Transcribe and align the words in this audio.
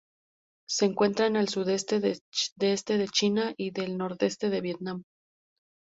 Se 0.67 0.85
encuentra 0.85 1.27
en 1.27 1.35
el 1.35 1.47
sudeste 1.47 1.97
y 2.01 2.65
este 2.65 2.97
de 2.97 3.07
China 3.07 3.53
y 3.55 3.79
el 3.79 3.99
nordeste 3.99 4.49
de 4.49 4.59
Vietnam. 4.59 5.03